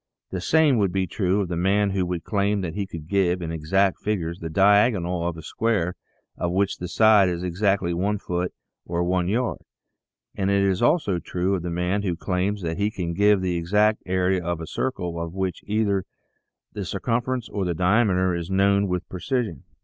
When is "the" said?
0.31-0.41, 1.47-1.55, 4.39-4.49, 6.79-6.87, 11.61-11.69, 13.41-13.57, 16.73-16.83, 17.63-17.75